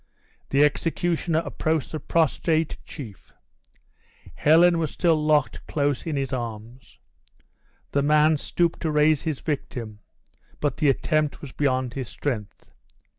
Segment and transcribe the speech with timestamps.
[0.49, 3.31] The executioner approached the prostrate chief.
[4.33, 6.97] Helen was still locked close in his arms.
[7.91, 9.99] The man stooped to raise his victim,
[10.59, 12.71] but the attempt was beyond his strength.